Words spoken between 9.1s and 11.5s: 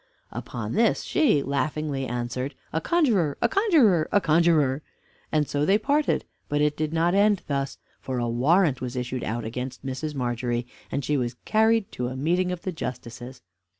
out against Mrs. Margery, and she was